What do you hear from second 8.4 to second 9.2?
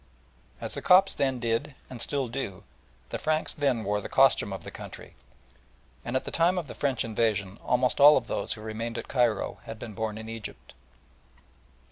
who remained at